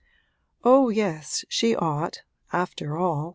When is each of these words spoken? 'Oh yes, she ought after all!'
'Oh 0.63 0.89
yes, 0.89 1.45
she 1.47 1.75
ought 1.75 2.23
after 2.51 2.97
all!' 2.97 3.29